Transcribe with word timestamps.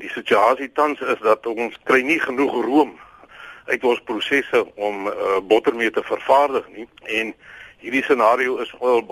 Die 0.00 0.08
situasie 0.08 0.70
tans 0.72 1.00
is 1.04 1.18
dat 1.20 1.46
ons 1.46 1.74
kry 1.84 1.98
nie 2.00 2.16
genoeg 2.20 2.52
room 2.64 2.92
uit 3.68 3.82
ons 3.84 3.98
prosesse 4.08 4.62
om 4.80 5.10
uh, 5.10 5.34
botter 5.44 5.74
mee 5.76 5.92
te 5.92 6.00
vervaardig 6.06 6.70
nie 6.72 6.86
en 7.18 7.34
hierdie 7.82 8.00
scenario 8.06 8.54
is 8.64 8.72
al 8.80 9.02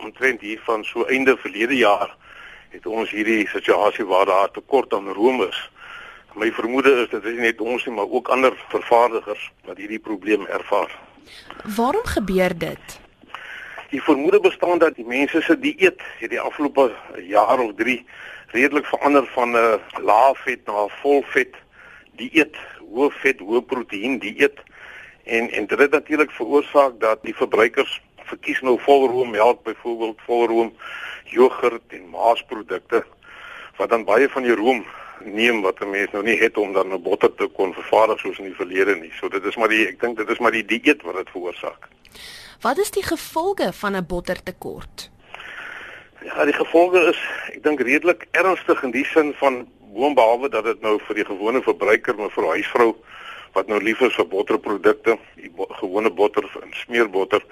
omtrent 0.00 0.40
hier 0.40 0.62
van 0.64 0.86
so 0.88 1.04
einde 1.04 1.36
verlede 1.42 1.76
jaar 1.76 2.16
het 2.72 2.88
ons 2.88 3.12
hierdie 3.12 3.44
situasie 3.52 4.08
waar 4.08 4.24
daar 4.32 4.50
tekort 4.56 4.96
aan 4.96 5.12
room 5.12 5.44
is. 5.44 5.60
My 6.32 6.48
vermoede 6.62 6.96
is 7.02 7.12
dit 7.12 7.28
is 7.28 7.36
nie 7.36 7.50
net 7.50 7.60
ons 7.60 7.84
nie 7.84 7.94
maar 8.00 8.08
ook 8.08 8.32
ander 8.32 8.56
vervaardigers 8.72 9.50
wat 9.68 9.84
hierdie 9.84 10.00
probleem 10.00 10.48
ervaar. 10.48 10.96
Waarom 11.76 12.08
gebeur 12.16 12.56
dit? 12.56 13.00
Die 13.92 14.00
vermoede 14.00 14.40
bestaan 14.40 14.80
dat 14.80 14.96
die 14.96 15.04
mense 15.04 15.44
se 15.44 15.60
dieet 15.60 16.00
hierdie 16.24 16.40
afgelope 16.40 16.88
jaar 17.20 17.60
of 17.60 17.76
3 17.76 18.00
redelik 18.52 18.86
verander 18.86 19.26
van 19.34 19.50
'n 19.50 19.56
uh, 19.56 20.04
lae 20.04 20.34
vet 20.44 20.66
na 20.66 20.84
'n 20.84 20.94
vol 21.02 21.22
vet 21.34 21.54
dieet, 22.16 22.56
hoë 22.92 23.10
vet, 23.22 23.38
hoë 23.40 23.62
proteïen 23.62 24.18
dieet. 24.18 24.58
En 25.24 25.50
en 25.50 25.66
dit 25.66 25.78
het 25.78 25.90
natuurlik 25.90 26.30
veroorsaak 26.30 27.00
dat 27.00 27.22
die 27.22 27.34
verbruikers 27.34 28.00
verkies 28.16 28.60
nou 28.60 28.78
volroom 28.80 29.30
melk 29.30 29.62
byvoorbeeld, 29.62 30.20
volroom 30.26 30.72
jogurt 31.24 31.82
en 31.88 32.10
maasprodukte 32.10 33.04
wat 33.76 33.88
dan 33.88 34.04
baie 34.04 34.28
van 34.28 34.42
die 34.42 34.54
room 34.54 34.84
neem 35.24 35.62
wat 35.62 35.80
'n 35.80 35.90
mens 35.90 36.10
nou 36.10 36.24
nie 36.24 36.38
het 36.38 36.56
om 36.56 36.72
dan 36.72 36.92
'n 36.92 37.02
botter 37.02 37.34
te 37.34 37.46
kon 37.46 37.74
vervaardig 37.74 38.20
soos 38.20 38.38
in 38.38 38.44
die 38.44 38.54
verlede 38.54 38.96
nie. 38.96 39.12
So 39.20 39.28
dit 39.28 39.44
is 39.44 39.56
maar 39.56 39.68
die 39.68 39.86
ek 39.86 40.00
dink 40.00 40.16
dit 40.16 40.28
is 40.28 40.38
maar 40.38 40.50
die 40.50 40.64
dieet 40.64 41.02
wat 41.02 41.14
dit 41.14 41.30
veroorsaak. 41.30 41.88
Wat 42.60 42.78
is 42.78 42.90
die 42.90 43.02
gevolge 43.02 43.72
van 43.72 43.96
'n 43.96 44.06
bottertekort? 44.06 45.11
Ja, 46.24 46.44
die 46.44 46.54
gevolge 46.54 47.00
is 47.10 47.18
ek 47.50 47.62
dink 47.64 47.80
redelik 47.82 48.28
ernstig 48.38 48.82
in 48.86 48.92
die 48.94 49.04
sin 49.10 49.32
van 49.40 49.64
boonbehalwe 49.94 50.48
dat 50.52 50.64
dit 50.68 50.82
nou 50.84 50.94
vir 51.08 51.18
die 51.18 51.24
gewone 51.26 51.62
verbruiker, 51.64 52.14
maar 52.14 52.30
vir 52.30 52.46
huisvrou 52.52 52.92
wat 53.56 53.66
nou 53.68 53.80
lief 53.82 54.00
is 54.06 54.14
vir 54.14 54.28
botterprodukte, 54.30 55.16
die 55.40 55.50
bo 55.56 55.66
gewone 55.80 56.12
botter 56.14 56.46
en 56.62 56.70
smeerbotter 56.84 57.42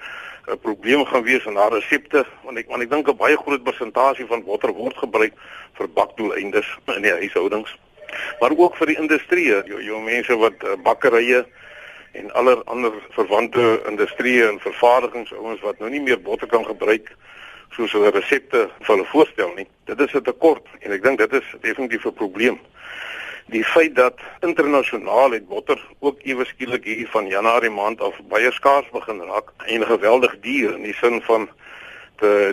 'n 0.47 0.57
probleem 0.63 1.03
gaan 1.05 1.23
wees 1.23 1.45
in 1.45 1.59
haar 1.59 1.73
resepte 1.75 2.23
want 2.43 2.57
ek 2.57 2.69
want 2.71 2.83
ek 2.83 2.89
dink 2.89 3.09
'n 3.09 3.17
baie 3.17 3.37
groot 3.37 3.63
persentasie 3.63 4.25
van 4.25 4.43
botter 4.43 4.71
word 4.73 4.97
gebruik 4.97 5.33
vir 5.77 5.87
bakdoeleindes 5.87 6.69
in 6.95 7.01
die 7.01 7.11
huishoudings. 7.11 7.75
Maar 8.39 8.55
ook 8.57 8.75
vir 8.75 8.87
die 8.87 8.97
industrie, 8.97 9.47
jou, 9.47 9.83
jou 9.83 9.99
mense 10.01 10.37
wat 10.37 10.63
uh, 10.63 10.75
bakkerye 10.83 11.45
en 12.13 12.31
aller 12.31 12.63
ander 12.63 12.93
verwante 13.09 13.81
industrieë 13.87 14.47
en 14.47 14.59
vervaardigingsouens 14.59 15.61
wat 15.61 15.79
nou 15.79 15.89
nie 15.89 16.01
meer 16.01 16.21
botter 16.21 16.47
kan 16.47 16.65
gebruik 16.65 17.11
soos 17.75 17.91
hulle 17.91 18.11
resepte 18.11 18.67
vir 18.79 18.95
hulle 18.95 19.07
voorstel 19.11 19.53
nie. 19.55 19.67
Dit 19.85 19.99
is 19.99 20.13
'n 20.13 20.23
tekort 20.23 20.67
en 20.79 20.91
ek 20.91 21.03
dink 21.03 21.17
dit 21.19 21.33
is 21.33 21.55
definitief 21.61 22.05
'n 22.05 22.13
probleem. 22.13 22.59
Die 23.47 23.63
feit 23.63 23.95
dat 23.95 24.19
internasionaal 24.39 25.31
het 25.31 25.47
botter 25.47 25.79
ook 25.99 26.19
ewe 26.23 26.45
skielik 26.45 26.83
hier 26.83 27.07
van 27.07 27.27
Januarie 27.27 27.69
maand 27.69 28.01
af 28.01 28.15
baie 28.29 28.51
skaars 28.51 28.89
begin 28.91 29.21
raak 29.21 29.51
en 29.65 29.85
geweldig 29.85 30.39
duur 30.39 30.75
in 30.75 30.83
die 30.83 30.93
sin 30.93 31.21
van 31.21 31.49
die 31.49 31.59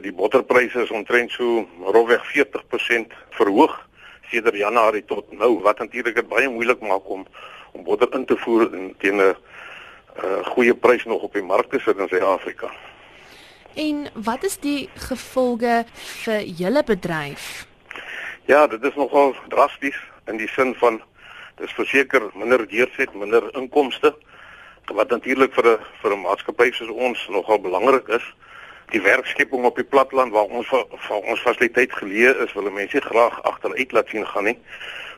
die 0.00 0.12
botterpryse 0.12 0.82
is 0.82 0.90
omtrent 0.90 1.30
so 1.30 1.66
rofweg 1.84 2.24
40% 2.32 3.12
verhoog 3.36 3.74
sedert 4.30 4.56
Januarie 4.56 5.04
tot 5.04 5.32
nou 5.32 5.58
wat 5.64 5.78
natuurlik 5.78 6.14
dit 6.14 6.28
baie 6.28 6.48
moeilik 6.48 6.80
maak 6.80 7.08
om 7.08 7.26
om 7.72 7.84
botter 7.84 8.08
in 8.16 8.24
te 8.24 8.36
voer 8.36 8.70
teen 8.98 9.20
'n 9.20 9.34
uh, 10.24 10.44
goeie 10.54 10.74
prys 10.74 11.04
nog 11.04 11.22
op 11.22 11.32
die 11.32 11.42
mark 11.42 11.70
te 11.70 11.78
sit 11.78 11.98
in 11.98 12.08
Suid-Afrika. 12.08 12.70
En 13.74 14.06
wat 14.14 14.44
is 14.44 14.58
die 14.58 14.88
gevolge 14.94 15.84
vir 16.24 16.42
julle 16.42 16.82
bedryf? 16.84 17.66
Ja, 18.44 18.66
dit 18.66 18.82
is 18.82 18.94
nogal 18.94 19.36
drasties 19.48 19.98
in 20.26 20.36
die 20.36 20.48
sin 20.48 20.74
van 20.74 21.02
dis 21.58 21.72
verseker 21.76 22.30
minder 22.34 22.64
deurset, 22.68 23.14
minder 23.14 23.50
inkomste 23.58 24.14
wat 24.96 25.10
natuurlik 25.12 25.52
vir 25.52 25.66
'n 25.68 25.78
vir 26.02 26.12
'n 26.12 26.22
maatskappy 26.22 26.70
soos 26.72 26.88
ons 26.88 27.28
nogal 27.28 27.58
belangrik 27.60 28.08
is. 28.08 28.24
Die 28.90 29.02
werkskepping 29.02 29.64
op 29.64 29.76
die 29.76 29.84
platteland 29.84 30.32
waar 30.32 30.48
ons 30.48 30.66
vir 30.68 31.20
ons 31.30 31.40
fasiliteit 31.40 31.92
geleë 31.92 32.44
is, 32.44 32.52
wil 32.52 32.70
mense 32.70 33.00
graag 33.00 33.42
agteruit 33.42 33.92
laat 33.92 34.08
sien 34.08 34.26
gaan 34.26 34.44
nie. 34.44 34.58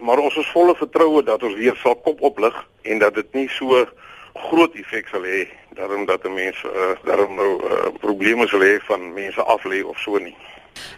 Maar 0.00 0.18
ons 0.18 0.36
is 0.36 0.50
volle 0.50 0.74
vertroue 0.74 1.22
dat 1.22 1.42
ons 1.42 1.54
weer 1.54 1.76
sal 1.76 1.94
kop 1.96 2.20
oplig 2.20 2.66
en 2.82 2.98
dat 2.98 3.14
dit 3.14 3.34
nie 3.34 3.48
so 3.48 3.86
groot 4.34 4.74
effek 4.74 5.08
sal 5.08 5.22
hê 5.22 5.48
daarom 5.74 6.06
dat 6.06 6.22
mense 6.28 6.66
uh, 6.66 6.94
daarom 7.04 7.34
nou 7.34 7.50
uh, 7.64 7.90
probleme 8.00 8.46
sal 8.48 8.60
hê 8.60 8.78
van 8.86 9.12
mense 9.14 9.42
af 9.42 9.64
lê 9.64 9.82
of 9.84 9.98
so 9.98 10.18
nie. 10.18 10.36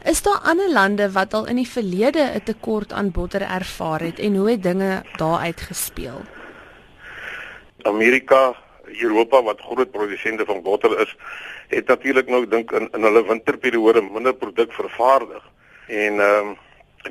Is 0.04 0.22
daar 0.22 0.40
ander 0.44 0.70
lande 0.72 1.10
wat 1.12 1.34
al 1.34 1.46
in 1.46 1.56
die 1.56 1.68
verlede 1.68 2.24
'n 2.34 2.42
tekort 2.44 2.92
aan 2.92 3.10
botter 3.10 3.42
ervaar 3.42 4.00
het 4.00 4.18
en 4.18 4.36
hoe 4.36 4.50
het 4.50 4.62
dinge 4.62 5.02
daar 5.16 5.38
uitgespeel? 5.38 6.20
Amerika, 7.82 8.54
Europa 8.84 9.42
wat 9.42 9.60
groot 9.60 9.90
produsente 9.90 10.44
van 10.44 10.62
botter 10.62 11.00
is, 11.00 11.16
het 11.68 11.86
natuurlik 11.86 12.28
nou 12.28 12.48
dink 12.48 12.72
in 12.72 12.88
in 12.92 13.02
hulle 13.02 13.26
winterperiode 13.26 14.02
minder 14.02 14.34
produk 14.34 14.72
vervaardig. 14.72 15.42
En 15.86 16.20
ehm 16.20 16.46
um, 16.46 16.56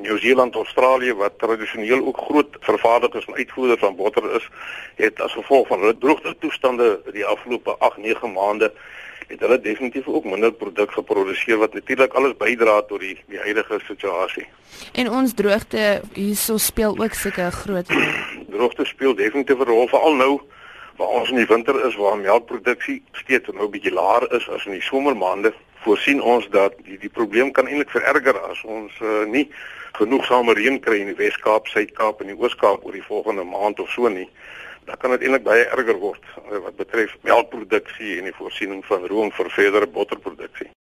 Nieu-Seeland, 0.00 0.54
Australië 0.54 1.14
wat 1.14 1.38
tradisioneel 1.38 2.06
ook 2.06 2.18
groot 2.18 2.56
vervaardigers 2.60 3.26
en 3.26 3.34
uitvoerders 3.34 3.80
van 3.80 3.96
botter 3.96 4.34
is, 4.34 4.48
het 4.96 5.20
as 5.20 5.32
gevolg 5.32 5.66
van 5.66 5.80
hulle 5.80 5.98
droogte 5.98 6.36
toestande 6.38 7.00
die 7.12 7.24
afgelope 7.24 7.76
8-9 7.98 8.32
maande 8.34 8.72
het 9.32 9.40
hulle 9.40 9.60
definitief 9.60 10.06
ook 10.06 10.24
minder 10.24 10.52
produk 10.52 10.92
geproduseer 10.92 11.56
wat 11.56 11.74
natuurlik 11.74 12.12
alles 12.12 12.36
bydra 12.36 12.82
tot 12.88 13.00
die 13.00 13.14
die 13.32 13.38
huidige 13.38 13.80
situasie. 13.86 14.46
En 14.92 15.10
ons 15.10 15.34
droogte 15.34 16.00
hierso 16.12 16.56
speel 16.56 16.98
ook 16.98 17.14
seker 17.14 17.46
'n 17.46 17.60
groot 17.62 17.88
rol. 17.90 18.10
droogte 18.50 18.84
speel 18.84 19.14
definitief 19.14 19.58
'n 19.58 19.70
rol 19.72 19.88
veral 19.88 20.14
nou 20.14 20.40
waar 20.96 21.08
ons 21.08 21.30
in 21.30 21.36
die 21.36 21.46
winter 21.46 21.78
is 21.86 21.96
waar 21.96 22.18
melkproduksie 22.18 23.02
steeds 23.12 23.50
nou 23.52 23.66
'n 23.66 23.70
bietjie 23.70 23.92
laer 23.92 24.32
is 24.32 24.48
as 24.48 24.66
in 24.66 24.72
die 24.72 24.88
somermaande. 24.88 25.52
Voorsien 25.84 26.22
ons 26.22 26.48
dat 26.50 26.72
die 26.84 26.98
die 26.98 27.10
probleem 27.10 27.52
kan 27.52 27.66
eintlik 27.66 27.90
vererger 27.90 28.38
as 28.50 28.64
ons 28.64 28.92
uh, 29.00 29.24
nie 29.26 29.50
genoegsame 29.92 30.52
reën 30.54 30.80
kry 30.80 31.00
in 31.00 31.06
die 31.06 31.20
Wes-Kaap, 31.20 31.66
Suid-Kaap 31.66 32.20
en 32.20 32.26
die 32.26 32.38
Oos-Kaap 32.38 32.84
oor 32.84 32.92
die 32.92 33.08
volgende 33.08 33.44
maand 33.44 33.80
of 33.80 33.90
so 33.90 34.08
nie 34.08 34.28
dan 34.84 34.96
kan 34.98 35.10
dit 35.10 35.22
eintlik 35.22 35.44
baie 35.46 35.64
erger 35.64 35.98
word 36.02 36.24
eh, 36.50 36.58
wat 36.58 36.76
betref 36.76 37.14
melkproduksie 37.26 38.18
en 38.18 38.30
die 38.30 38.36
voorsiening 38.38 38.82
van 38.86 39.06
room 39.10 39.30
vir 39.36 39.50
verdere 39.54 39.86
botterproduksie. 39.86 40.70